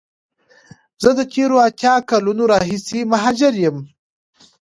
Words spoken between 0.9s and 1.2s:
زه د